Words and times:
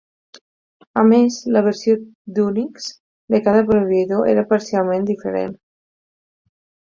A 1.01 1.01
més, 1.09 1.35
la 1.57 1.61
versió 1.67 1.91
d'Unix 2.37 2.87
de 3.35 3.41
cada 3.49 3.61
proveïdor 3.69 4.25
era 4.33 4.45
parcialment 4.55 5.05
diferent. 5.11 5.55